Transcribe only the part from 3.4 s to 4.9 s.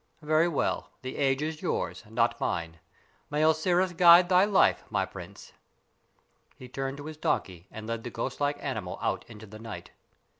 Osiris guide thy life,